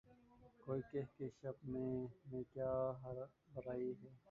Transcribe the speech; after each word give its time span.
کوئی 0.63 0.81
کہے 0.91 1.03
کہ‘ 1.15 1.25
شبِ 1.37 1.57
مہ 1.71 1.83
میں 2.29 2.43
کیا 2.53 2.71
برائی 3.53 3.89
ہے 3.93 4.09